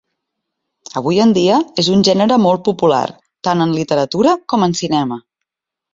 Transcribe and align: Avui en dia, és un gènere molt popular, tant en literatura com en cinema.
Avui 1.01 1.19
en 1.25 1.33
dia, 1.37 1.59
és 1.83 1.91
un 1.97 2.01
gènere 2.09 2.39
molt 2.45 2.63
popular, 2.69 3.05
tant 3.49 3.61
en 3.67 3.75
literatura 3.79 4.35
com 4.55 4.67
en 4.71 4.79
cinema. 4.81 5.25